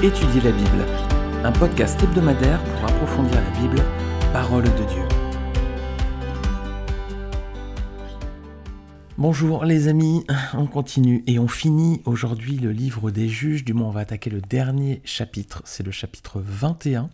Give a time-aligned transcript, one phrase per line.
[0.00, 0.86] Étudier la Bible,
[1.42, 3.82] un podcast hebdomadaire pour approfondir la Bible,
[4.32, 5.02] parole de Dieu.
[9.16, 10.24] Bonjour les amis,
[10.54, 14.30] on continue et on finit aujourd'hui le livre des juges, du moins on va attaquer
[14.30, 17.10] le dernier chapitre, c'est le chapitre 21.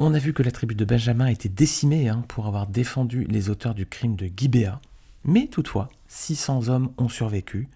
[0.00, 3.24] On a vu que la tribu de Benjamin a été décimée hein, pour avoir défendu
[3.30, 4.80] les auteurs du crime de Gibéa,
[5.24, 7.68] mais toutefois 600 hommes ont survécu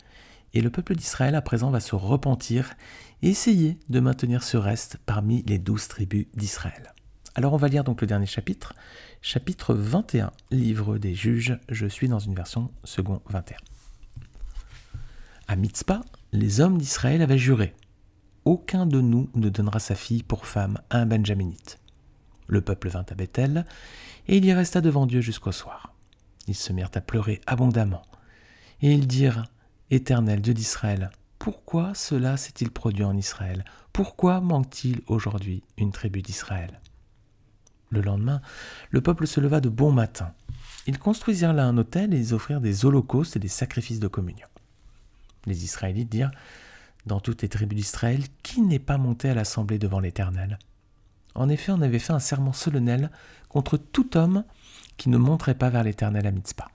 [0.55, 2.74] et le peuple d'Israël à présent va se repentir
[3.23, 6.92] et essayer de maintenir ce reste parmi les douze tribus d'Israël.
[7.34, 8.75] Alors on va lire donc le dernier chapitre,
[9.23, 13.56] chapitre 21, livre des juges, je suis dans une version second 21.
[15.48, 16.02] À Mitzpah,
[16.33, 17.75] les hommes d'Israël avaient juré
[18.45, 21.78] Aucun de nous ne donnera sa fille pour femme à un Benjaminite.
[22.48, 23.64] Le peuple vint à Bethel,
[24.28, 25.95] et il y resta devant Dieu jusqu'au soir.
[26.48, 28.03] Ils se mirent à pleurer abondamment,
[28.83, 29.47] et ils dirent
[29.93, 33.62] Éternel Dieu d'Israël, pourquoi cela s'est-il produit en Israël?
[33.93, 36.81] Pourquoi manque-t-il aujourd'hui une tribu d'Israël?
[37.91, 38.41] Le lendemain,
[38.89, 40.33] le peuple se leva de bon matin.
[40.87, 44.47] Ils construisirent là un autel et ils offrirent des holocaustes et des sacrifices de communion.
[45.45, 46.31] Les Israélites dirent
[47.05, 50.59] Dans toutes les tribus d'Israël, qui n'est pas monté à l'assemblée devant l'Éternel?
[51.35, 53.11] En effet, on avait fait un serment solennel
[53.51, 54.45] contre tout homme
[54.97, 56.70] qui ne monterait pas vers l'Éternel à Mitzpah.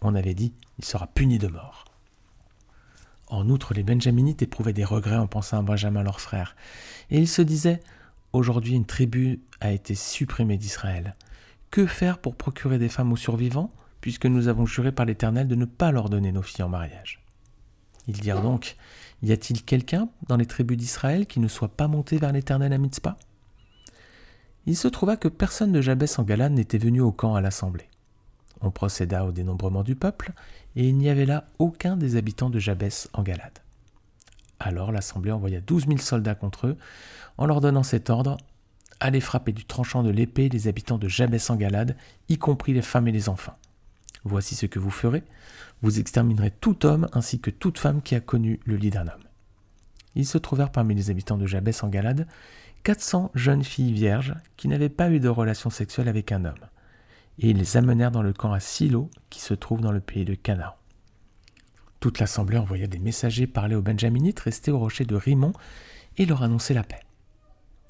[0.00, 1.85] On avait dit Il sera puni de mort.
[3.28, 6.54] En outre, les Benjaminites éprouvaient des regrets en pensant à Benjamin leur frère,
[7.10, 7.80] et ils se disaient
[8.32, 11.14] Aujourd'hui, une tribu a été supprimée d'Israël.
[11.70, 15.54] Que faire pour procurer des femmes aux survivants, puisque nous avons juré par l'Éternel de
[15.54, 17.24] ne pas leur donner nos filles en mariage?
[18.08, 18.76] Ils dirent donc
[19.22, 22.78] Y a-t-il quelqu'un dans les tribus d'Israël qui ne soit pas monté vers l'Éternel à
[22.78, 23.16] Mitzpah?
[24.66, 27.88] Il se trouva que personne de Jabès en Galade n'était venu au camp à l'assemblée.
[28.60, 30.32] On procéda au dénombrement du peuple,
[30.74, 33.58] et il n'y avait là aucun des habitants de Jabès en Galade.
[34.58, 36.76] Alors l'assemblée envoya douze mille soldats contre eux,
[37.38, 38.36] en leur donnant cet ordre
[38.98, 41.96] Allez frapper du tranchant de l'épée les habitants de Jabès en Galade,
[42.30, 43.58] y compris les femmes et les enfants.
[44.24, 45.22] Voici ce que vous ferez
[45.82, 49.24] vous exterminerez tout homme ainsi que toute femme qui a connu le lit d'un homme.
[50.14, 52.26] Il se trouvèrent parmi les habitants de Jabès en Galade
[52.84, 56.54] 400 jeunes filles vierges qui n'avaient pas eu de relation sexuelle avec un homme
[57.38, 60.24] et ils les amenèrent dans le camp à Silo, qui se trouve dans le pays
[60.24, 60.74] de Canaan.
[62.00, 65.52] Toute l'assemblée envoya des messagers parler aux Benjaminites restés au rocher de Rimon
[66.16, 67.00] et leur annoncer la paix.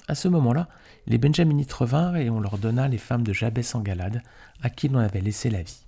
[0.07, 0.69] À ce moment-là,
[1.05, 4.23] les Benjaminites revinrent et on leur donna les femmes de Jabès en Galade,
[4.61, 5.85] à qui l'on avait laissé la vie.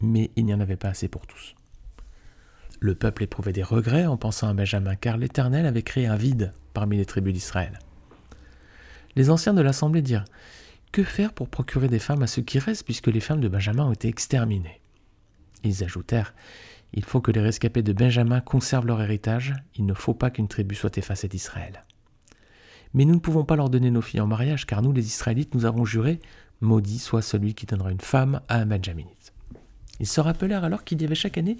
[0.00, 1.54] Mais il n'y en avait pas assez pour tous.
[2.80, 6.52] Le peuple éprouvait des regrets en pensant à Benjamin, car l'Éternel avait créé un vide
[6.72, 7.80] parmi les tribus d'Israël.
[9.16, 10.24] Les anciens de l'assemblée dirent
[10.92, 13.84] que faire pour procurer des femmes à ceux qui restent, puisque les femmes de Benjamin
[13.84, 14.80] ont été exterminées?
[15.64, 16.34] Ils ajoutèrent
[16.94, 20.48] Il faut que les rescapés de Benjamin conservent leur héritage, il ne faut pas qu'une
[20.48, 21.82] tribu soit effacée d'Israël.
[22.94, 25.54] Mais nous ne pouvons pas leur donner nos filles en mariage, car nous, les Israélites,
[25.54, 26.20] nous avons juré
[26.60, 29.32] Maudit soit celui qui donnera une femme à un Benjaminite.
[30.00, 31.56] Ils se rappelèrent alors qu'il y avait chaque année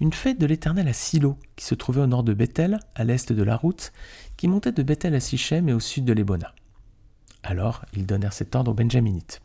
[0.00, 3.32] une fête de l'Éternel à Silo, qui se trouvait au nord de Bethel, à l'est
[3.32, 3.92] de la route,
[4.36, 6.54] qui montait de Bethel à Sichem et au sud de Lébona.
[7.42, 9.42] Alors ils donnèrent cet ordre aux Benjaminites.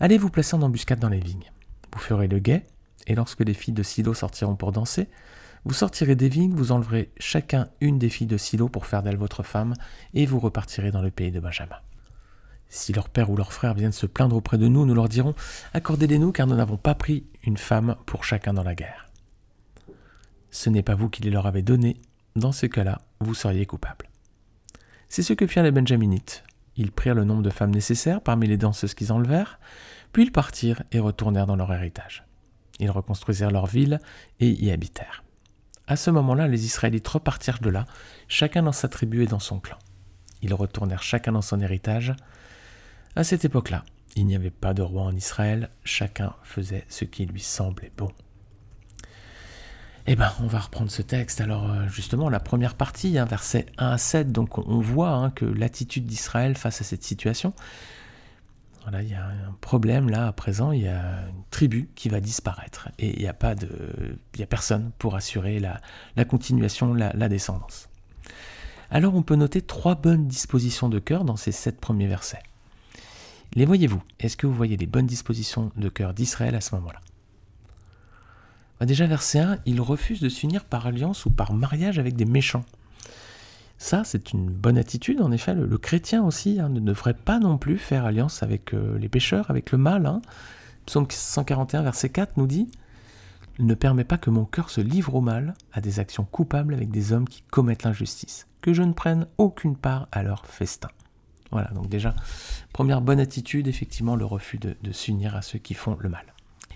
[0.00, 1.50] Allez vous placer en embuscade dans les vignes.
[1.92, 2.64] Vous ferez le guet,
[3.06, 5.08] et lorsque les filles de Silo sortiront pour danser,
[5.64, 9.16] vous sortirez des vignes, vous enleverez chacun une des filles de Silo pour faire d'elle
[9.16, 9.74] votre femme,
[10.12, 11.76] et vous repartirez dans le pays de Benjamin.
[12.68, 15.34] Si leur père ou leur frère viennent se plaindre auprès de nous, nous leur dirons
[15.72, 19.08] Accordez-les-nous, car nous n'avons pas pris une femme pour chacun dans la guerre.
[20.50, 21.96] Ce n'est pas vous qui les leur avez donnés,
[22.36, 24.08] dans ce cas-là, vous seriez coupable.
[25.08, 26.43] C'est ce que firent les Benjaminites.
[26.76, 29.58] Ils prirent le nombre de femmes nécessaires parmi les danseuses qu'ils enlevèrent,
[30.12, 32.24] puis ils partirent et retournèrent dans leur héritage.
[32.80, 34.00] Ils reconstruisirent leur ville
[34.40, 35.22] et y habitèrent.
[35.86, 37.86] À ce moment-là, les Israélites repartirent de là,
[38.26, 39.78] chacun dans sa tribu et dans son clan.
[40.42, 42.14] Ils retournèrent chacun dans son héritage.
[43.16, 43.84] À cette époque-là,
[44.16, 48.10] il n'y avait pas de roi en Israël, chacun faisait ce qui lui semblait bon.
[50.06, 51.40] Eh bien, on va reprendre ce texte.
[51.40, 55.30] Alors, euh, justement, la première partie, hein, versets 1 à 7, donc on voit hein,
[55.30, 57.54] que l'attitude d'Israël face à cette situation,
[58.82, 62.10] voilà, il y a un problème là à présent, il y a une tribu qui
[62.10, 63.70] va disparaître et il n'y a pas de,
[64.34, 67.88] il a personne pour assurer la, continuation, la, la, descendance.
[68.90, 72.42] Alors on peut noter trois bonnes dispositions de cœur dans ces sept premiers versets.
[73.54, 74.02] Les voyez-vous?
[74.20, 77.00] Est-ce que vous voyez les bonnes dispositions de cœur d'Israël à ce moment-là?
[78.80, 82.64] Déjà, verset 1, il refuse de s'unir par alliance ou par mariage avec des méchants.
[83.78, 85.54] Ça, c'est une bonne attitude, en effet.
[85.54, 89.50] Le, chrétien aussi hein, ne devrait pas non plus faire alliance avec euh, les pécheurs,
[89.50, 90.06] avec le mal.
[90.06, 90.22] Hein.
[90.86, 92.68] Psaume 141, verset 4 nous dit
[93.58, 96.90] ne permet pas que mon cœur se livre au mal, à des actions coupables avec
[96.90, 98.46] des hommes qui commettent l'injustice.
[98.60, 100.88] que je ne prenne aucune part à leur festin.
[101.50, 102.14] Voilà, donc déjà,
[102.72, 106.33] première bonne attitude, effectivement, le refus de, s'unir à ceux qui font le mal.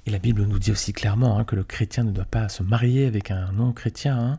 [0.09, 2.63] Et la Bible nous dit aussi clairement hein, que le chrétien ne doit pas se
[2.63, 4.19] marier avec un non-chrétien.
[4.19, 4.39] Hein.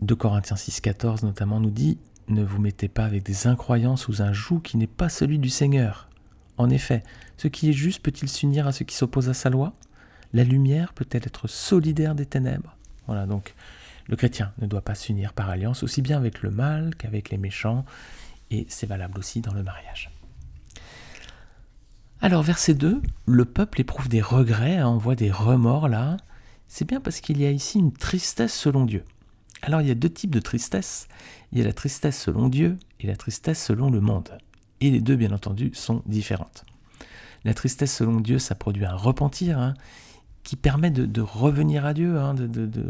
[0.00, 1.98] 2 Corinthiens 6,14 notamment nous dit
[2.28, 5.50] Ne vous mettez pas avec des incroyants sous un joug qui n'est pas celui du
[5.50, 6.08] Seigneur.
[6.56, 7.02] En effet,
[7.36, 9.74] ce qui est juste peut-il s'unir à ceux qui s'opposent à sa loi?
[10.32, 12.74] La lumière peut-elle être solidaire des ténèbres?
[13.08, 13.54] Voilà, donc
[14.06, 17.36] le chrétien ne doit pas s'unir par alliance aussi bien avec le mal qu'avec les
[17.36, 17.84] méchants,
[18.50, 20.10] et c'est valable aussi dans le mariage.
[22.20, 26.16] Alors, verset 2, le peuple éprouve des regrets, hein, on voit des remords là.
[26.66, 29.04] C'est bien parce qu'il y a ici une tristesse selon Dieu.
[29.62, 31.06] Alors, il y a deux types de tristesse.
[31.52, 34.36] Il y a la tristesse selon Dieu et la tristesse selon le monde.
[34.80, 36.64] Et les deux, bien entendu, sont différentes.
[37.44, 39.74] La tristesse selon Dieu, ça produit un repentir hein,
[40.42, 42.84] qui permet de, revenir à Dieu, hein, de, de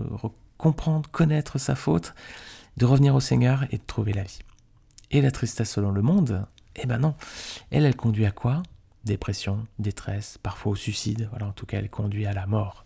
[0.57, 2.15] comprendre, connaître sa faute,
[2.79, 4.41] de revenir au Seigneur et de trouver la vie.
[5.11, 6.47] Et la tristesse selon le monde,
[6.77, 7.15] eh ben non.
[7.71, 8.63] Elle, elle conduit à quoi?
[9.09, 11.29] Dépression, détresse, parfois au suicide.
[11.31, 12.85] Voilà, en tout cas, elle conduit à la mort.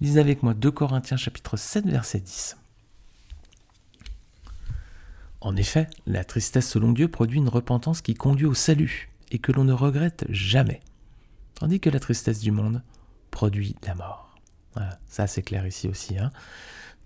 [0.00, 2.56] Lisez avec moi 2 Corinthiens chapitre 7 verset 10.
[5.40, 9.50] En effet, la tristesse selon Dieu produit une repentance qui conduit au salut et que
[9.50, 10.78] l'on ne regrette jamais,
[11.56, 12.80] tandis que la tristesse du monde
[13.32, 14.36] produit la mort.
[14.74, 16.16] Voilà, ça c'est clair ici aussi.
[16.16, 16.30] Hein.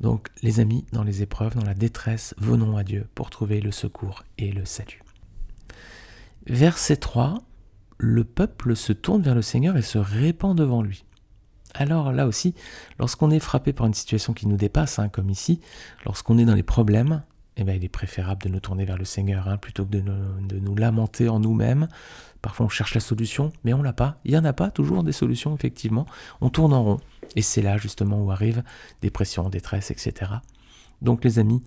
[0.02, 3.72] Donc les amis, dans les épreuves, dans la détresse, venons à Dieu pour trouver le
[3.72, 5.02] secours et le salut.
[6.46, 7.42] Verset 3,
[7.98, 11.04] le peuple se tourne vers le Seigneur et se répand devant lui.
[11.74, 12.54] Alors là aussi,
[12.98, 15.60] lorsqu'on est frappé par une situation qui nous dépasse, hein, comme ici,
[16.06, 17.22] lorsqu'on est dans les problèmes,
[17.56, 20.58] eh bien, il est préférable de nous tourner vers le Seigneur hein, plutôt que de
[20.60, 21.88] nous, lamenter en nous-mêmes.
[22.40, 24.20] Parfois on cherche la solution, mais on l'a pas.
[24.24, 26.06] Il n'y en a pas toujours des solutions, effectivement.
[26.40, 27.00] On tourne en rond.
[27.34, 28.62] Et c'est là justement où arrivent
[29.02, 30.30] dépression, détresse, etc.
[31.02, 31.64] Donc les amis,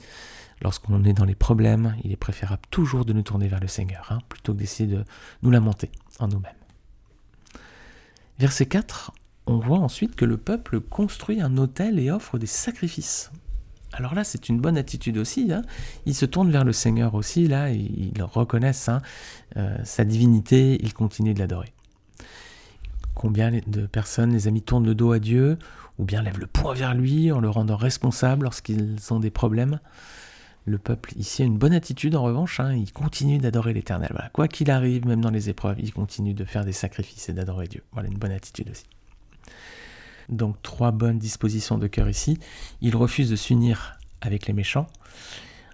[0.61, 4.07] lorsqu'on est dans les problèmes, il est préférable toujours de nous tourner vers le Seigneur,
[4.11, 5.03] hein, plutôt que d'essayer de
[5.41, 6.51] nous lamenter en nous-mêmes.
[8.39, 9.11] Verset 4,
[9.47, 13.31] on voit ensuite que le peuple construit un autel et offre des sacrifices.
[13.93, 15.51] Alors là, c'est une bonne attitude aussi.
[15.51, 15.63] Hein.
[16.05, 19.01] Ils se tournent vers le Seigneur aussi, là, ils reconnaissent hein,
[19.57, 21.73] euh, sa divinité, ils continuent de l'adorer.
[23.13, 25.59] Combien de personnes, les amis, tournent le dos à Dieu,
[25.99, 29.79] ou bien lèvent le poing vers lui en le rendant responsable lorsqu'ils ont des problèmes?
[30.65, 32.73] Le peuple ici a une bonne attitude en revanche, hein.
[32.73, 34.29] il continue d'adorer l'Éternel.
[34.33, 37.67] Quoi qu'il arrive, même dans les épreuves, il continue de faire des sacrifices et d'adorer
[37.67, 37.83] Dieu.
[37.93, 38.85] Voilà une bonne attitude aussi.
[40.29, 42.37] Donc trois bonnes dispositions de cœur ici.
[42.81, 44.87] Ils refusent de s'unir avec les méchants.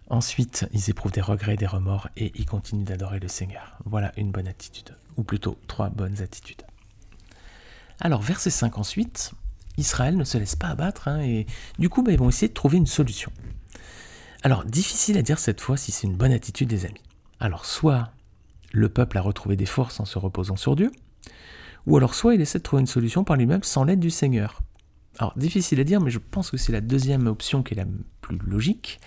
[0.10, 3.78] Ensuite, ils éprouvent des regrets, des remords et ils continuent d'adorer le Seigneur.
[3.86, 6.64] Voilà une bonne attitude, ou plutôt trois bonnes attitudes.
[8.00, 9.32] Alors, verset 5 ensuite,
[9.78, 11.46] Israël ne se laisse pas abattre hein, et
[11.78, 13.32] du coup, bah, ils vont essayer de trouver une solution.
[14.48, 17.04] Alors, difficile à dire cette fois si c'est une bonne attitude des amis.
[17.42, 18.14] Alors, soit
[18.72, 20.90] le peuple a retrouvé des forces en se reposant sur Dieu,
[21.86, 24.62] ou alors soit il essaie de trouver une solution par lui-même sans l'aide du Seigneur.
[25.20, 27.88] Alors difficile à dire, mais je pense que c'est la deuxième option qui est la
[28.22, 29.02] plus logique.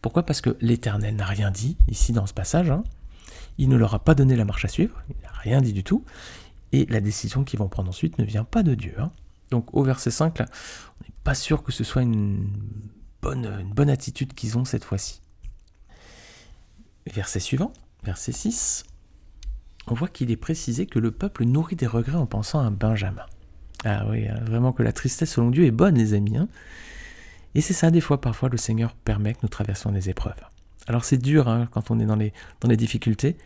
[0.00, 0.22] Pourquoi?
[0.22, 2.70] Parce que l'Éternel n'a rien dit ici dans ce passage.
[2.70, 2.82] Hein.
[3.58, 5.84] Il ne leur a pas donné la marche à suivre, il n'a rien dit du
[5.84, 6.06] tout.
[6.72, 8.94] Et la décision qu'ils vont prendre ensuite ne vient pas de Dieu.
[8.98, 9.12] Hein.
[9.50, 12.48] Donc au verset 5, là, on n'est pas sûr que ce soit une
[13.22, 15.20] bonne, une bonne attitude qu'ils ont cette fois-ci.
[17.06, 17.72] Verset suivant,
[18.04, 18.84] verset 6
[19.86, 23.26] on voit qu'il est précisé que le peuple nourrit des regrets en pensant à Benjamin.
[23.84, 26.36] Ah oui, hein, vraiment que la tristesse selon Dieu est bonne, les amis.
[26.36, 26.48] Hein.
[27.54, 30.40] et c'est ça, des fois, parfois, le Seigneur permet que nous traversions des épreuves.
[30.86, 33.36] Alors c'est dur hein, quand on est dans les, dans les difficultés,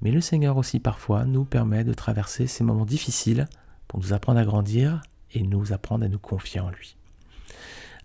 [0.00, 3.48] mais le Seigneur aussi, parfois, nous permet de traverser ces moments difficiles
[3.88, 5.00] pour nous apprendre à grandir
[5.32, 6.96] et nous apprendre à nous confier en lui.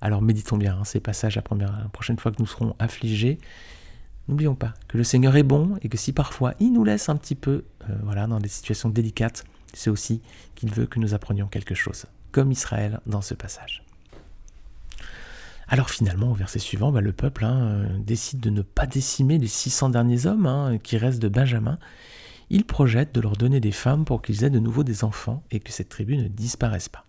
[0.02, 1.42] Alors méditons bien ces passages la
[1.92, 3.40] prochaine fois que nous serons affligés
[4.28, 7.16] N'oublions pas que le Seigneur est bon et que si parfois il nous laisse un
[7.16, 10.22] petit peu euh, voilà, dans des situations délicates, c'est aussi
[10.56, 13.84] qu'il veut que nous apprenions quelque chose, comme Israël dans ce passage.
[15.70, 19.38] Alors finalement, au verset suivant, bah, le peuple hein, euh, décide de ne pas décimer
[19.38, 21.78] les 600 derniers hommes hein, qui restent de Benjamin.
[22.50, 25.60] Il projette de leur donner des femmes pour qu'ils aient de nouveau des enfants et
[25.60, 27.06] que cette tribu ne disparaisse pas.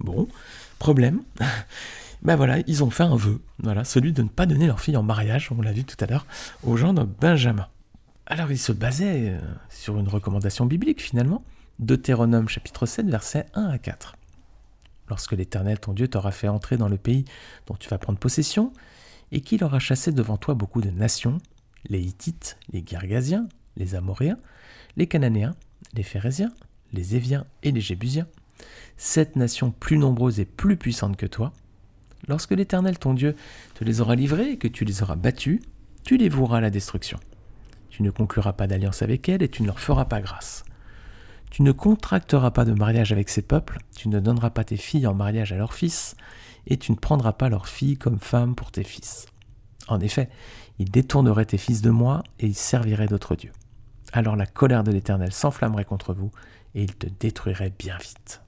[0.00, 0.28] Bon,
[0.78, 1.22] problème
[2.22, 4.96] ben voilà, ils ont fait un vœu, voilà, celui de ne pas donner leur fille
[4.96, 6.26] en mariage, on l'a vu tout à l'heure,
[6.62, 7.68] aux gens de Benjamin.
[8.26, 11.42] Alors ils se basaient euh, sur une recommandation biblique finalement,
[11.78, 14.16] Deutéronome chapitre 7 versets 1 à 4.
[15.08, 17.24] Lorsque l'Éternel ton Dieu t'aura fait entrer dans le pays
[17.66, 18.72] dont tu vas prendre possession,
[19.32, 21.38] et qu'il aura chassé devant toi beaucoup de nations,
[21.88, 24.38] les Hittites, les Girgasiens, les Amoréens,
[24.96, 25.54] les Cananéens,
[25.94, 26.52] les Phérésiens,
[26.92, 28.26] les Éviens et les Jébusiens,
[28.98, 31.52] sept nations plus nombreuses et plus puissantes que toi,
[32.26, 33.36] Lorsque l'Éternel ton Dieu
[33.74, 35.60] te les aura livrés et que tu les auras battus,
[36.04, 37.20] tu les voueras à la destruction.
[37.90, 40.64] Tu ne concluras pas d'alliance avec elles et tu ne leur feras pas grâce.
[41.50, 45.06] Tu ne contracteras pas de mariage avec ces peuples, tu ne donneras pas tes filles
[45.06, 46.14] en mariage à leurs fils,
[46.66, 49.24] et tu ne prendras pas leurs filles comme femmes pour tes fils.
[49.88, 50.28] En effet,
[50.78, 53.52] ils détourneraient tes fils de moi, et ils serviraient d'autres dieux.
[54.12, 56.30] Alors la colère de l'Éternel s'enflammerait contre vous,
[56.74, 58.42] et il te détruirait bien vite.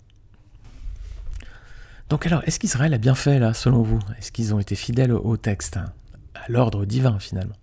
[2.11, 4.01] Donc alors, est-ce qu'Israël a bien fait là, selon vous?
[4.19, 5.93] Est-ce qu'ils ont été fidèles au texte, hein,
[6.35, 7.55] à l'ordre divin finalement?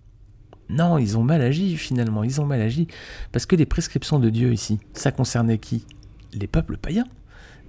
[0.70, 2.88] Non, ils ont mal agi finalement, ils ont mal agi,
[3.30, 5.84] parce que les prescriptions de Dieu ici, ça concernait qui?
[6.32, 7.06] Les peuples païens,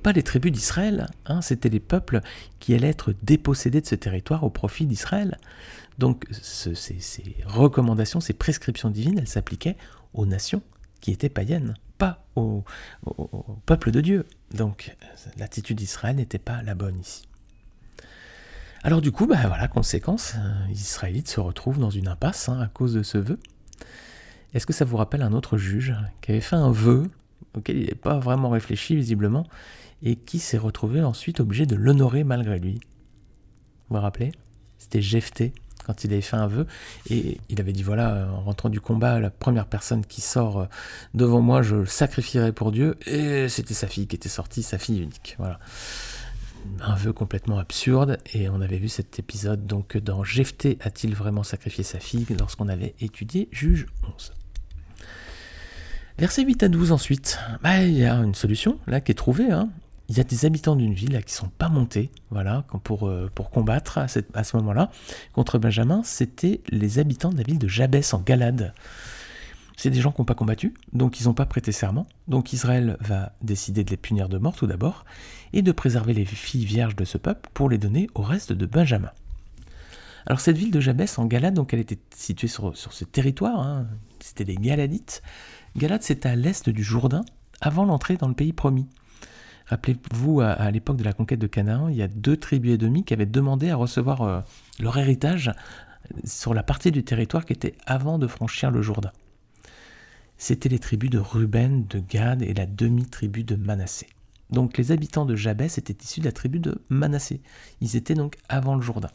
[0.04, 2.22] pas les tribus d'Israël, hein, c'était les peuples
[2.60, 5.38] qui allaient être dépossédés de ce territoire au profit d'Israël.
[5.98, 6.74] Donc ces,
[7.46, 9.76] recommandations, ces prescriptions divines, elles s'appliquaient
[10.14, 10.62] aux nations
[11.02, 12.64] qui étaient païennes, pas au,
[13.68, 14.26] peuple de Dieu.
[14.52, 14.96] Donc
[15.38, 17.28] l'attitude d'Israël n'était pas la bonne ici.
[18.82, 22.60] Alors du coup, bah voilà, conséquence, euh, les Israélites se retrouvent dans une impasse hein,
[22.62, 23.38] à cause de ce vœu.
[24.54, 27.12] Est-ce que ça vous rappelle un autre juge qui avait fait un vœu
[27.54, 29.46] auquel il n'avait pas vraiment réfléchi visiblement
[30.02, 32.80] et qui s'est retrouvé ensuite obligé de l'honorer malgré lui?
[33.90, 34.32] Vous vous rappelez?
[34.78, 35.54] C'était Jephthé
[35.90, 36.68] quand il avait fait un vœu
[37.10, 40.66] et il avait dit voilà en rentrant du combat la première personne qui sort euh,
[41.16, 44.78] devant moi je le sacrifierai pour Dieu et c'était sa fille qui était sortie sa
[44.78, 45.58] fille unique voilà
[46.82, 51.42] un vœu complètement absurde, et on avait vu cet épisode donc dans Jephthé a-t-il vraiment
[51.42, 54.34] sacrifié sa fille lorsqu'on avait étudié Juge 11.
[56.20, 59.50] Versets 8 à 12 ensuite, bah, il y a une solution là qui est trouvée.
[59.50, 59.70] Hein.
[60.10, 63.30] Il y a des habitants d'une ville là, qui sont pas montés voilà, pour, euh,
[63.34, 64.90] pour combattre à, ce moment-là
[65.34, 66.02] contre Benjamin.
[66.04, 68.74] C'était les habitants de la ville de Jabès en Galade.
[69.78, 72.08] C'est des gens qui n'ont pas combattu, donc ils n'ont pas prêté serment.
[72.28, 75.06] Donc Israël va décider de les punir de mort tout d'abord,
[75.54, 78.66] et de préserver les filles vierges de ce peuple pour les donner au reste de
[78.66, 79.12] Benjamin.
[80.26, 83.88] Alors cette ville de Jabès en Galade, donc elle était située sur, ce territoire, hein,
[84.20, 85.22] c'était des Galadites.
[85.78, 87.24] Galade c'est à l'est du Jourdain,
[87.62, 88.88] avant l'entrée dans le pays promis.
[89.70, 93.04] Rappelez-vous, à, l'époque de la conquête de Canaan, il y a deux tribus et demi
[93.04, 94.42] qui avaient demandé à recevoir euh,
[94.80, 95.52] leur héritage
[96.24, 99.12] sur la partie du territoire qui était avant de franchir le Jourdain
[100.40, 104.08] c'étaient les tribus de Ruben, de Gad et la demi-tribu de Manassé.
[104.50, 107.42] Donc les habitants de Jabès étaient issus de la tribu de Manassé.
[107.82, 109.12] Ils étaient donc avant le Jourdain.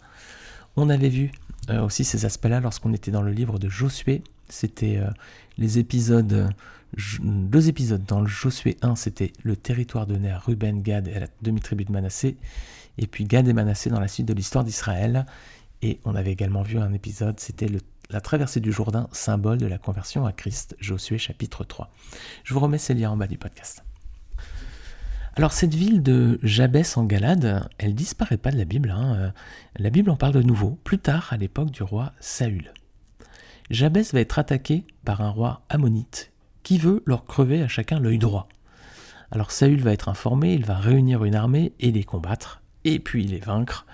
[0.76, 1.32] On avait vu
[1.70, 4.23] euh, aussi ces aspects-là lorsqu'on était dans le livre de Josué.
[4.49, 5.08] C'était euh,
[5.56, 6.50] les épisodes,
[7.22, 8.04] deux épisodes.
[8.04, 11.92] Dans le Josué 1, c'était le territoire donné à Ruben, Gad et la demi-tribu de
[11.92, 12.36] Manassé.
[12.98, 15.26] Et puis Gad et Manassé dans la suite de l'histoire d'Israël.
[15.82, 17.68] Et on avait également vu un épisode, c'était
[18.10, 21.90] la traversée du Jourdain, symbole de la conversion à Christ, Josué chapitre 3.
[22.44, 23.84] Je vous remets ces liens en bas du podcast.
[25.36, 28.92] Alors cette ville de Jabès en Galade, elle disparaît pas de la Bible.
[28.92, 29.16] Hein.
[29.16, 29.30] Euh,
[29.76, 32.72] la Bible en parle de nouveau, plus tard à l'époque du roi Saül.
[33.68, 36.30] Jabès va être attaqué par un roi ammonite
[36.64, 38.49] qui veut leur crever à chacun l'œil droit?
[39.30, 43.25] Alors Saül va être informé, il va réunir une armée et les combattre, et puis
[43.25, 43.87] les vaincre,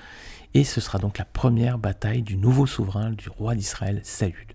[0.55, 4.47] et ce sera donc la première bataille du nouveau souverain, du roi d'Israël, Saül.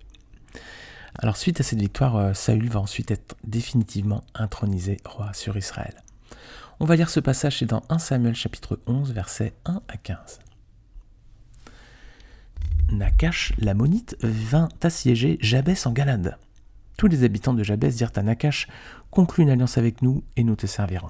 [1.18, 5.96] Alors suite à cette victoire, euh, Saül va ensuite être définitivement intronisé roi sur Israël.
[6.80, 10.40] On va lire ce passage, dans 1 Samuel chapitre 11, versets 1 à 15.
[12.92, 16.38] Nakash l'ammonite vint assiéger Jabès en Galade.
[16.98, 18.68] Tous les habitants de Jabès dirent à Nakash
[19.12, 21.10] Conclue une alliance avec nous et nous te servirons.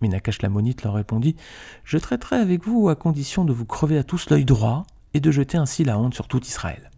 [0.00, 1.36] Mais Nakash l'ammonite leur répondit
[1.84, 5.30] Je traiterai avec vous à condition de vous crever à tous l'œil droit et de
[5.30, 6.90] jeter ainsi la honte sur tout Israël.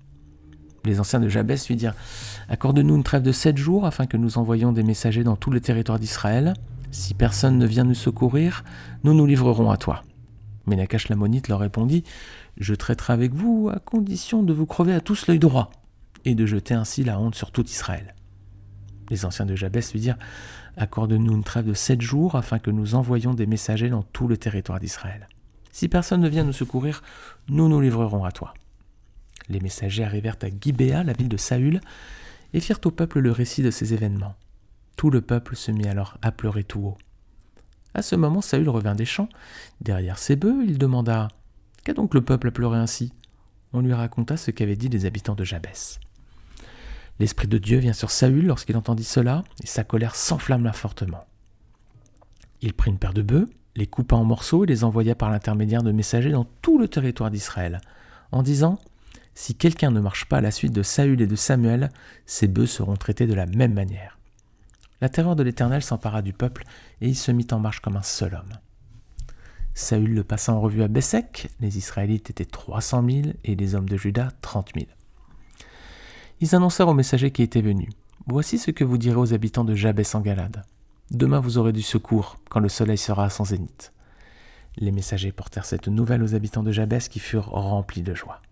[0.85, 1.95] Les anciens de Jabès lui dirent
[2.49, 5.61] Accorde-nous une trêve de sept jours afin que nous envoyions des messagers dans tout le
[5.61, 6.53] territoire d'Israël.
[6.91, 8.63] Si personne ne vient nous secourir,
[9.05, 10.03] nous nous livrerons à toi.
[10.67, 12.05] Mais Nakash l'ammonite leur répondit
[12.59, 15.71] Je traiterai avec vous à condition de vous crever à tous l'œil droit
[16.25, 18.15] et de jeter ainsi la honte sur tout Israël.
[19.11, 20.19] Les anciens de Jabès lui dirent
[20.77, 24.39] Accorde-nous une trêve de sept jours afin que nous envoyions des messagers dans tout le
[24.39, 25.27] territoire d'Israël.
[25.71, 27.03] Si personne ne vient nous secourir,
[27.49, 28.55] nous nous livrerons à toi.
[29.49, 31.81] Les messagers arrivèrent à Gibéa, la ville de Saül,
[32.55, 34.35] et firent au peuple le récit de ces événements.
[34.97, 36.99] Tout le peuple se mit alors à pleurer tout haut.
[37.95, 39.29] À ce moment, Saül revint des champs.
[39.81, 41.29] Derrière ses bœufs, il demanda
[41.85, 43.13] Qu'a donc le peuple à pleurer ainsi?
[43.73, 45.99] On lui raconta ce qu'avaient dit les habitants de Jabès.
[47.19, 51.25] L'Esprit de Dieu vient sur Saül lorsqu'il entendit cela, et sa colère s'enflamma fortement.
[52.61, 55.83] Il prit une paire de bœufs, les coupa en morceaux et les envoya par l'intermédiaire
[55.83, 57.81] de messagers dans tout le territoire d'Israël,
[58.31, 58.79] en disant
[59.35, 61.91] Si quelqu'un ne marche pas à la suite de Saül et de Samuel,
[62.27, 64.19] ces bœufs seront traités de la même manière.
[65.01, 66.65] La terreur de l'Éternel s'empara du peuple,
[67.01, 68.59] et il se mit en marche comme un seul homme.
[69.75, 73.75] Saül le passa en revue à Bessec, les Israélites étaient trois cent mille et les
[73.75, 74.95] hommes de Juda trente mille.
[76.43, 77.89] Ils annoncèrent aux messagers qui étaient venus
[78.27, 80.65] Voici ce que vous direz aux habitants de Jabès en Galade.
[81.13, 83.93] Demain vous aurez du secours quand le soleil sera à son zénith.
[84.77, 88.43] Les messagers portèrent cette nouvelle aux habitants de Jabès qui furent remplis de joie.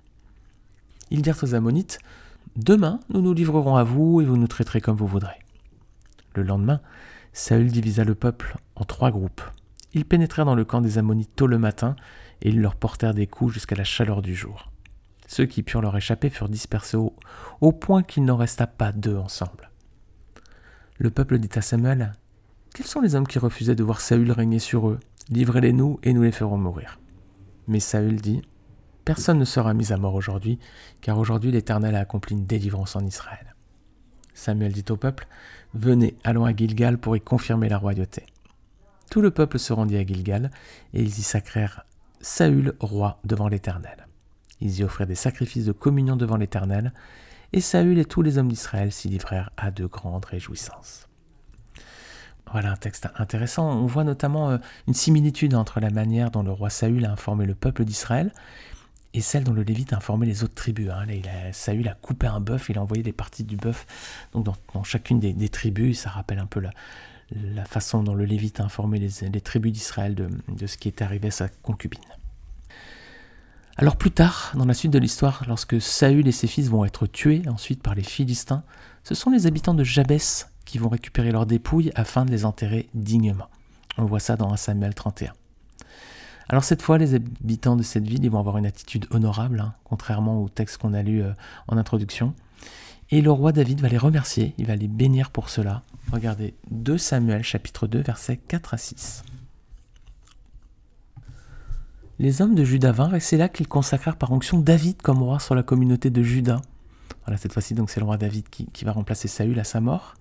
[1.10, 1.98] Ils dirent aux Ammonites
[2.54, 5.40] Demain nous nous livrerons à vous et vous nous traiterez comme vous voudrez.
[6.36, 6.80] Le lendemain,
[7.32, 9.42] Saül divisa le peuple en trois groupes.
[9.94, 11.96] Ils pénétrèrent dans le camp des Ammonites tôt le matin
[12.40, 14.70] et ils leur portèrent des coups jusqu'à la chaleur du jour.
[15.30, 19.70] Ceux qui purent leur échapper furent dispersés au, point qu'il n'en resta pas deux ensemble.
[20.98, 22.14] Le peuple dit à Samuel
[22.74, 24.98] Quels sont les hommes qui refusaient de voir Saül régner sur eux?
[25.28, 26.98] Livrez-les-nous et nous les ferons mourir.
[27.68, 28.42] Mais Saül dit
[29.04, 30.58] Personne ne sera mis à mort aujourd'hui,
[31.00, 33.54] car aujourd'hui l'Éternel a accompli une délivrance en Israël.
[34.34, 35.28] Samuel dit au peuple
[35.74, 38.26] Venez, allons à Gilgal pour y confirmer la royauté.
[39.12, 40.50] Tout le peuple se rendit à Gilgal,
[40.92, 41.84] et ils y sacrèrent
[42.20, 44.08] Saül roi devant l'Éternel.
[44.60, 46.92] Ils y offrirent des sacrifices de communion devant l'Éternel,
[47.52, 51.08] et Saül et tous les hommes d'Israël s'y livrèrent à de grandes réjouissances.
[52.52, 53.70] Voilà un texte intéressant.
[53.70, 57.46] On voit notamment euh, une similitude entre la manière dont le roi Saül a informé
[57.46, 58.32] le peuple d'Israël
[59.14, 60.90] et celle dont le Lévite a informé les autres tribus.
[60.90, 61.06] Hein.
[61.52, 63.86] Saül a coupé un bœuf, il a envoyé des parties du bœuf
[64.34, 66.00] dans, chacune des, tribus.
[66.00, 70.28] Ça rappelle un peu la, façon dont le Lévite a informé les, tribus d'Israël de,
[70.48, 72.00] de, ce qui était arrivé à sa concubine.
[73.80, 77.06] Alors plus tard, dans la suite de l'histoire, lorsque Saül et ses fils vont être
[77.06, 78.62] tués ensuite par les Philistins,
[79.04, 82.90] ce sont les habitants de Jabès qui vont récupérer leurs dépouilles afin de les enterrer
[82.92, 83.48] dignement.
[83.96, 85.32] On voit ça dans 1 Samuel 31.
[86.50, 90.42] Alors cette fois, les habitants de cette ville, vont avoir une attitude honorable, hein, contrairement
[90.42, 91.32] au texte qu'on a lu euh,
[91.66, 92.34] en introduction.
[93.08, 95.80] Et le roi David va les remercier, il va les bénir pour cela.
[96.12, 99.22] Regardez 2 Samuel chapitre 2 versets 4 à 6.
[102.20, 105.38] Les hommes de Juda vinrent et c'est là qu'ils consacrèrent par onction David comme roi
[105.38, 106.60] sur la communauté de Juda.
[107.24, 110.16] Voilà, cette fois-ci, donc c'est le roi David qui, va remplacer Saül à sa mort.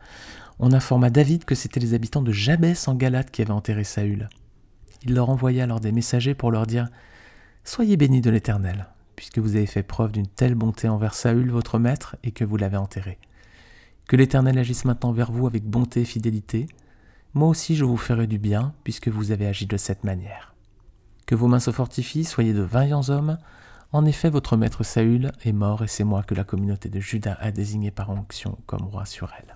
[0.59, 4.29] On informa David que c'étaient les habitants de Jabès en Galate qui avaient enterré Saül.
[5.03, 6.87] Il leur envoya alors des messagers pour leur dire
[7.65, 11.79] Soyez bénis de l'Éternel, puisque vous avez fait preuve d'une telle bonté envers Saül, votre
[11.79, 13.17] maître, et que vous l'avez enterré.
[14.07, 16.67] Que l'Éternel agisse maintenant vers vous avec bonté et fidélité.
[17.33, 20.55] Moi aussi je vous ferai du bien, puisque vous avez agi de cette manière.
[21.29, 23.37] Que vos mains se fortifient, soyez de vaillants hommes.
[23.91, 27.37] En effet, votre maître Saül est mort et c'est moi que la communauté de Juda
[27.39, 29.55] a désigné par onction comme roi sur elle.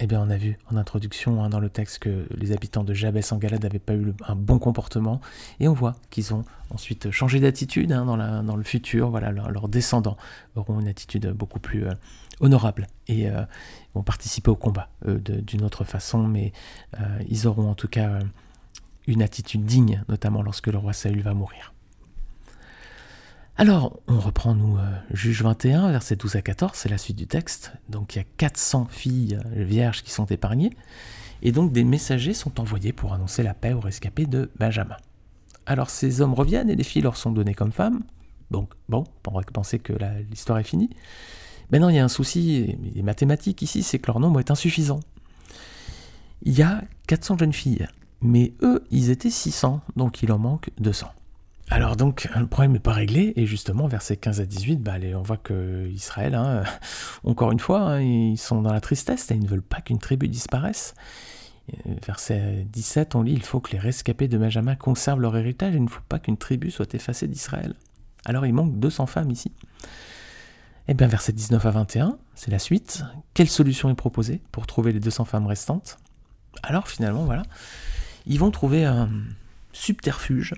[0.00, 2.92] Eh bien, on a vu en introduction hein, dans le texte que les habitants de
[2.92, 5.20] Jabès en Galade n'avaient pas eu un bon comportement,
[5.60, 8.04] et on voit qu'ils ont ensuite changé d'attitude hein,
[8.42, 9.10] dans, le futur.
[9.10, 10.16] Voilà, leurs descendants
[10.56, 11.92] auront une attitude beaucoup plus euh,
[12.40, 13.44] honorable et euh,
[13.94, 16.52] vont participer au combat d'une autre façon, mais
[16.98, 18.18] euh, ils auront en tout cas
[19.06, 21.74] une attitude digne, notamment lorsque le roi Saül va mourir.
[23.56, 27.28] Alors, on reprend, nous, euh, Juge 21, verset 12 à 14, c'est la suite du
[27.28, 27.72] texte.
[27.88, 30.70] Donc, il y a 400 filles euh, vierges qui sont épargnées,
[31.42, 34.96] et donc des messagers sont envoyés pour annoncer la paix aux rescapés de Benjamin.
[35.66, 38.02] Alors, ces hommes reviennent et les filles leur sont données comme femmes.
[38.50, 39.92] Donc, bon, on pourrait penser que
[40.30, 40.90] l'histoire est finie.
[41.70, 44.50] Mais non, il y a un souci, les mathématiques ici, c'est que leur nombre est
[44.50, 45.00] insuffisant.
[46.42, 47.86] Il y a 400 jeunes filles
[48.24, 51.06] mais eux, ils étaient 600, donc il en manque 200.
[51.70, 55.22] Alors donc, le problème n'est pas réglé, et justement, versets 15 à 18, bah, on
[55.22, 56.64] voit que Israël, hein,
[57.24, 59.98] encore une fois, hein, ils sont dans la tristesse, et ils ne veulent pas qu'une
[59.98, 60.94] tribu disparaisse.
[62.06, 65.82] Verset 17, on lit, il faut que les rescapés de Benjamin conservent leur héritage, il
[65.82, 67.74] ne faut pas qu'une tribu soit effacée d'Israël.
[68.26, 69.52] Alors il manque 200 femmes ici.
[70.86, 73.02] Et eh bien verset 19 à 21, c'est la suite.
[73.32, 75.96] Quelle solution est proposée pour trouver les 200 femmes restantes?
[76.62, 77.44] Alors finalement, voilà,
[78.26, 79.10] ils vont trouver un
[79.72, 80.54] subterfuge.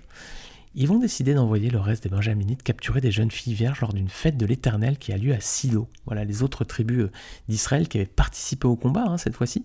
[0.75, 4.11] Ils vont décider d'envoyer le reste des Benjaminites capturer des jeunes filles vierges lors d'une
[4.11, 5.89] fête de l'Éternel qui a lieu à Silo.
[6.05, 7.11] Voilà, les autres tribus euh,
[7.49, 9.65] d'Israël qui avaient participé au combat hein, cette fois-ci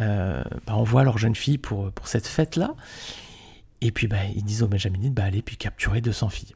[0.00, 2.74] euh, bah, envoient leurs jeunes filles pour, pour cette fête-là.
[3.80, 6.54] Et puis bah, ils disent aux Benjaminites, bah, allez puis capturer 200 filles.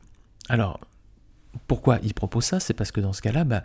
[0.48, 0.78] Alors,
[1.66, 2.60] pourquoi ils proposent ça?
[2.60, 3.64] C'est parce que dans ce cas-là, bah,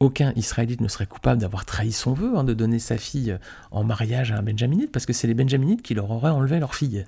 [0.00, 3.38] aucun Israélite ne serait coupable d'avoir trahi son vœu, hein, de donner sa fille
[3.70, 6.74] en mariage à un Benjaminite, parce que c'est les Benjaminites qui leur auraient enlevé leur
[6.74, 7.06] fille.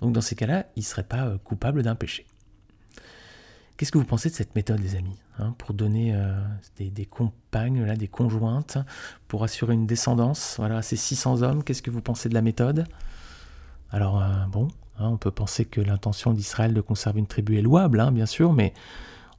[0.00, 2.26] Donc dans ces cas-là, ils ne seraient pas euh, coupables d'un péché.
[3.76, 6.40] Qu'est-ce que vous pensez de cette méthode, les amis hein, Pour donner euh,
[6.78, 8.78] des, compagnes, là, des conjointes,
[9.28, 12.86] pour assurer une descendance voilà, ces 600 hommes, qu'est-ce que vous pensez de la méthode?
[13.90, 14.68] Alors, euh, bon,
[14.98, 18.52] hein, on peut penser que l'intention d'Israël de conserver une tribu est louable, bien sûr,
[18.52, 18.72] mais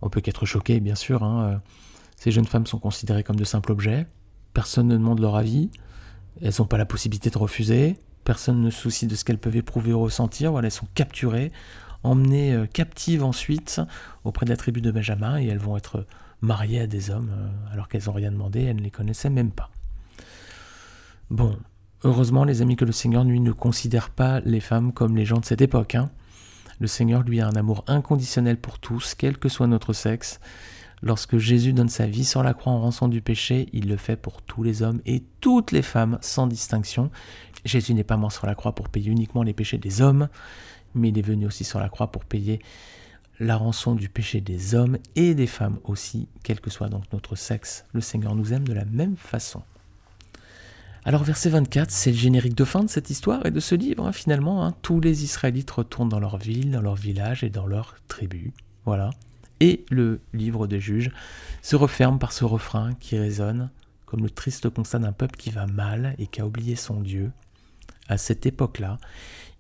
[0.02, 1.24] on peut qu'être choqué, bien sûr.
[2.24, 4.08] Ces jeunes femmes sont considérées comme de simples objets,
[4.54, 5.70] personne ne demande leur avis,
[6.42, 9.92] elles n'ont pas la possibilité de refuser, personne ne soucie de ce qu'elles peuvent éprouver
[9.92, 11.52] ou ressentir, elles sont capturées,
[12.02, 13.82] emmenées euh, captives ensuite
[14.24, 16.08] auprès de la tribu de Benjamin et elles vont être
[16.40, 19.52] mariées à des hommes euh, alors qu'elles n'ont rien demandé, elles ne les connaissaient même
[19.52, 19.70] pas.
[21.30, 21.58] Bon,
[22.06, 25.42] heureusement les amis que le Seigneur lui ne considère pas les femmes comme les gens
[25.42, 25.96] de cette époque.
[25.96, 26.10] Hein.
[26.80, 30.40] Le Seigneur lui a un amour inconditionnel pour tous, quel que soit notre sexe.
[31.06, 34.16] Lorsque Jésus donne sa vie sur la croix en rançon du péché, il le fait
[34.16, 37.12] pour tous les hommes et toutes les femmes sans distinction.
[37.66, 40.30] Jésus n'est pas mort sur la croix pour payer uniquement les péchés des hommes,
[40.96, 42.62] mais il est venu aussi sur la croix pour payer
[43.42, 47.36] la rançon du péché des hommes et des femmes aussi, quel que soit donc notre
[47.36, 47.84] sexe.
[47.92, 49.62] Le Seigneur nous aime de la même façon.
[51.04, 54.08] Alors verset 24, c'est le générique de fin de cette histoire et de ce livre.
[54.08, 54.74] Hein, finalement, hein.
[54.82, 58.54] tous les Israélites retournent dans leur ville, dans leur village et dans leur tribu.
[58.86, 59.10] Voilà.
[59.64, 61.10] Et le livre des juges
[61.62, 63.70] se referme par ce refrain qui résonne
[64.06, 67.32] comme le triste constat d'un peuple qui va mal et qui a oublié son Dieu.
[68.10, 68.98] À cette époque-là,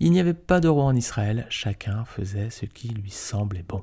[0.01, 3.81] il n'y avait pas de roi en Israël, chacun faisait ce qui lui semblait bon.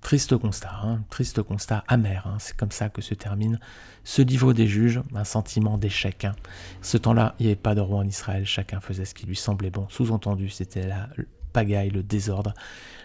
[0.00, 3.58] Triste constat, hein, triste constat amer, hein, c'est comme ça que se termine
[4.04, 6.24] ce livre des juges, un sentiment d'échec.
[6.24, 6.36] Hein.
[6.82, 9.34] Ce temps-là, il n'y avait pas de roi en Israël, chacun faisait ce qui lui
[9.34, 9.88] semblait bon.
[9.90, 11.08] Sous-entendu, c'était la
[11.52, 12.54] pagaille, le désordre,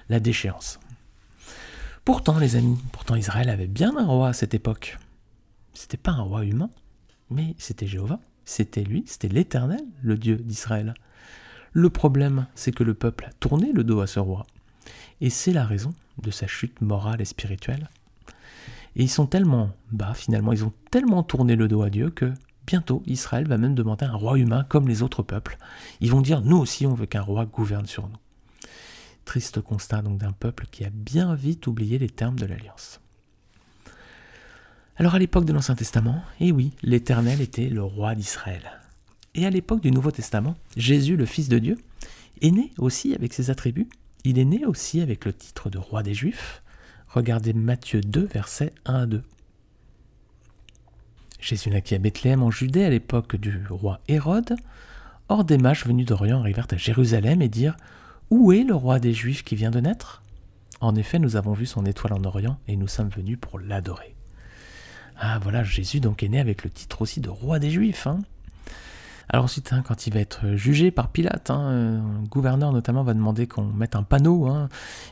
[0.08, 0.80] la déchéance.
[2.06, 4.98] Pourtant, les amis, pourtant Israël avait bien un roi à cette époque.
[5.74, 6.70] C'était pas un roi humain,
[7.30, 10.94] mais c'était Jéhovah, c'était lui, c'était l'Éternel, le Dieu d'Israël.
[11.72, 14.46] Le problème, c'est que le peuple a tourné le dos à ce roi.
[15.22, 17.90] Et c'est la raison de sa chute morale et spirituelle.
[18.96, 22.34] Et ils sont tellement bas, finalement, ils ont tellement tourné le dos à Dieu que
[22.66, 25.58] bientôt Israël va même demander un roi humain comme les autres peuples.
[26.02, 28.18] Ils vont dire, nous aussi, on veut qu'un roi gouverne sur nous.
[29.30, 33.00] Triste constat donc d'un peuple qui a bien vite oublié les termes de l'alliance.
[34.96, 38.64] Alors à l'époque de l'Ancien Testament, eh oui, l'Éternel était le roi d'Israël.
[39.36, 41.78] Et à l'époque du Nouveau Testament, Jésus, le Fils de Dieu,
[42.42, 43.88] est né aussi avec ses attributs.
[44.24, 46.64] Il est né aussi avec le titre de roi des Juifs.
[47.08, 49.22] Regardez Matthieu 2, versets 1 à 2.
[51.40, 54.56] Jésus naquit à Bethléem en Judée à l'époque du roi Hérode.
[55.28, 57.78] Or des mages venus d'Orient arrivèrent à Jérusalem et dirent
[58.30, 60.22] Où est le roi des Juifs qui vient de naître?
[60.82, 64.16] En effet, nous avons vu son étoile en Orient et nous sommes venus pour l'adorer.
[65.18, 68.08] Ah voilà, Jésus donc est né avec le titre aussi de roi des Juifs.
[68.08, 68.20] Hein
[69.32, 72.00] alors ensuite, hein, quand il va être jugé par Pilate, hein, euh,
[72.32, 74.50] gouverneur notamment va demander qu'on mette un panneau.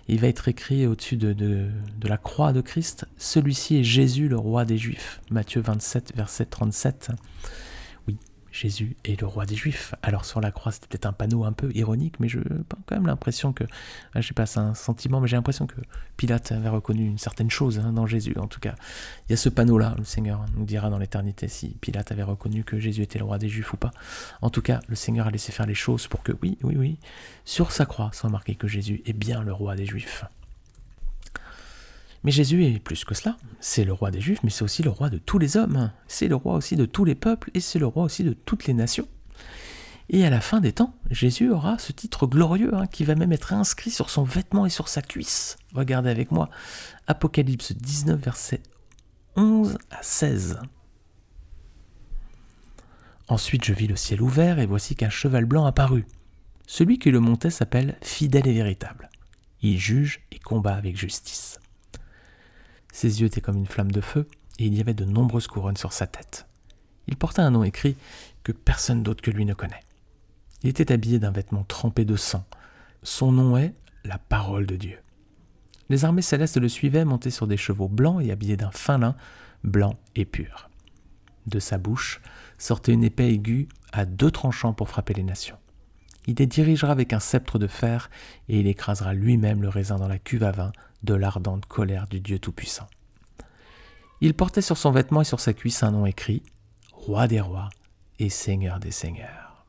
[0.07, 1.69] Il va être écrit au-dessus de, de,
[2.07, 5.21] la croix de Christ, celui-ci est Jésus, le roi des Juifs.
[5.29, 7.11] Matthieu 27, verset 37.
[8.57, 9.93] Jésus est le roi des Juifs.
[10.01, 12.41] Alors sur la croix, c'était peut-être un panneau un peu ironique, mais j'ai
[12.87, 13.63] quand même l'impression que,
[14.15, 15.75] ah, je sais pas, c'est un sentiment, mais j'ai l'impression que
[16.17, 18.35] Pilate avait reconnu une certaine chose hein, dans Jésus.
[18.39, 18.73] En tout cas,
[19.27, 22.63] il y a ce panneau-là, le Seigneur nous dira dans l'éternité si Pilate avait reconnu
[22.63, 23.91] que Jésus était le roi des Juifs ou pas.
[24.41, 26.97] En tout cas, le Seigneur a laissé faire les choses pour que, oui, oui, oui,
[27.45, 30.25] sur sa croix, sans marquer que Jésus est bien le roi des Juifs.
[32.27, 33.37] Mais Jésus est plus que cela.
[33.61, 35.93] C'est le roi des Juifs, mais c'est aussi le roi de tous les hommes.
[36.09, 38.67] C'est le roi aussi de tous les peuples, et c'est le roi aussi de toutes
[38.67, 39.07] les nations.
[40.09, 43.31] Et à la fin des temps, Jésus aura ce titre glorieux hein, qui va même
[43.31, 45.55] être inscrit sur son vêtement et sur sa cuisse.
[45.73, 46.49] Regardez avec moi.
[47.07, 48.61] Apocalypse 19, versets
[49.37, 50.59] 11 à 16.
[53.29, 56.05] Ensuite je vis le ciel ouvert, et voici qu'un cheval blanc apparut.
[56.65, 59.09] Celui qui le montait s'appelle fidèle et véritable.
[59.61, 61.61] Il juge et combat avec justice.
[62.97, 65.77] Ses yeux étaient comme une flamme de feu, et il y avait de nombreuses couronnes
[65.77, 66.47] sur sa tête.
[67.05, 67.95] Il portait un nom écrit
[68.41, 69.83] que personne d'autre que lui ne connaît.
[70.63, 72.43] Il était habillé d'un vêtement trempé de sang.
[73.03, 74.97] Son nom est la parole de Dieu.
[75.89, 79.15] Les armées célestes le suivaient montés sur des chevaux blancs et habillés d'un fin lin
[79.63, 80.67] blanc et pur.
[81.45, 82.19] De sa bouche
[82.57, 85.59] sortait une épée aiguë à deux tranchants pour frapper les nations.
[86.27, 88.09] Il les dirigera avec un sceptre de fer
[88.49, 90.71] et il écrasera lui-même le raisin dans la cuve à vin
[91.03, 92.87] de l'ardente colère du Dieu Tout-Puissant.
[94.19, 96.43] Il portait sur son vêtement et sur sa cuisse un nom écrit
[96.91, 97.69] Roi des rois
[98.19, 99.65] et Seigneur des seigneurs.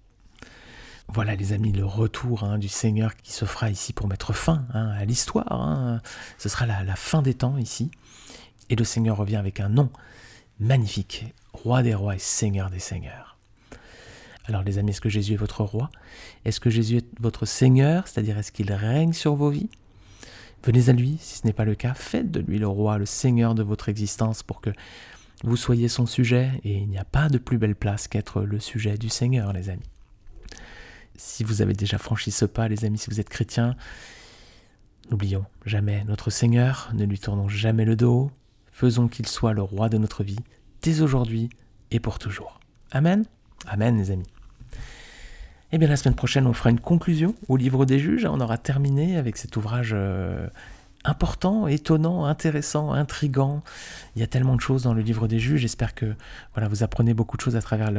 [1.06, 4.66] Voilà les amis, le retour hein, du Seigneur qui se fera ici pour mettre fin
[4.74, 5.52] hein, à l'histoire.
[5.52, 6.02] Hein.
[6.38, 7.90] Ce sera la, la fin des temps ici.
[8.68, 9.90] Et le Seigneur revient avec un nom
[10.60, 13.37] magnifique, Roi des rois et Seigneur des seigneurs.
[14.48, 15.90] Alors les amis, est-ce que Jésus est votre roi?
[16.46, 18.08] Est-ce que Jésus est votre Seigneur?
[18.08, 19.68] C'est-à-dire est-ce qu'il règne sur vos vies?
[20.64, 23.06] Venez à lui, si ce n'est pas le cas, faites de lui le roi, le
[23.06, 24.70] seigneur de votre existence pour que
[25.44, 28.58] vous soyez son sujet, et il n'y a pas de plus belle place qu'être le
[28.58, 29.88] sujet du Seigneur, les amis.
[31.14, 33.76] Si vous avez déjà franchi ce pas, les amis, si vous êtes chrétiens,
[35.10, 38.32] n'oublions jamais notre Seigneur, ne lui tournons jamais le dos,
[38.72, 40.40] faisons qu'il soit le roi de notre vie,
[40.82, 41.50] dès aujourd'hui
[41.92, 42.58] et pour toujours.
[42.90, 43.24] Amen.
[43.66, 44.26] Amen, les amis.
[45.70, 48.24] Eh bien, la semaine prochaine, on fera une conclusion au livre des juges.
[48.24, 50.48] On aura terminé avec cet ouvrage euh,
[51.04, 53.62] important, étonnant, intéressant, intrigant.
[54.16, 55.60] Il y a tellement de choses dans le livre des juges.
[55.60, 56.14] J'espère que
[56.54, 57.90] voilà, vous apprenez beaucoup de choses à travers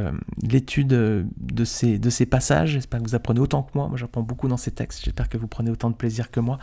[0.42, 2.70] l'étude de ces, de ces passages.
[2.70, 3.86] J'espère que vous apprenez autant que moi.
[3.86, 5.04] Moi, j'apprends beaucoup dans ces textes.
[5.04, 6.58] J'espère que vous prenez autant de plaisir que moi.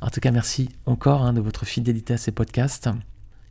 [0.00, 2.88] En tout cas, merci encore hein, de votre fidélité à ces podcasts.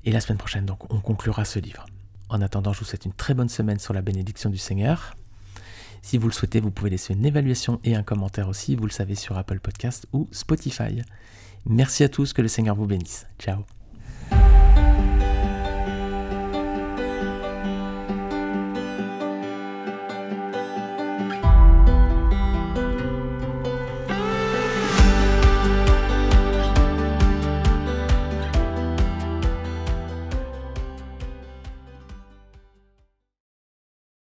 [0.03, 1.85] Et la semaine prochaine, donc, on conclura ce livre.
[2.27, 5.15] En attendant, je vous souhaite une très bonne semaine sur la bénédiction du Seigneur.
[6.01, 8.91] Si vous le souhaitez, vous pouvez laisser une évaluation et un commentaire aussi, vous le
[8.91, 11.01] savez, sur Apple Podcast ou Spotify.
[11.65, 13.27] Merci à tous, que le Seigneur vous bénisse.
[13.39, 13.76] Ciao